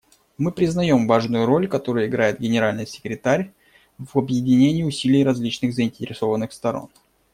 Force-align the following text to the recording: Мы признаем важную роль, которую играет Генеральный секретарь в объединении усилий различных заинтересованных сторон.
Мы 0.39 0.51
признаем 0.51 1.05
важную 1.05 1.45
роль, 1.45 1.67
которую 1.67 2.07
играет 2.07 2.39
Генеральный 2.39 2.87
секретарь 2.87 3.51
в 3.99 4.17
объединении 4.17 4.81
усилий 4.81 5.23
различных 5.23 5.75
заинтересованных 5.75 6.53
сторон. 6.53 6.89